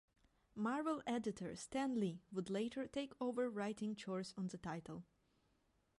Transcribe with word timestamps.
Marvel 0.55 1.03
editor 1.05 1.55
Stan 1.55 1.93
Lee 1.99 2.23
would 2.31 2.49
later 2.49 2.87
take 2.87 3.13
over 3.21 3.47
writing 3.51 3.95
chores 3.95 4.33
on 4.35 4.47
the 4.47 4.57
title. 4.57 5.03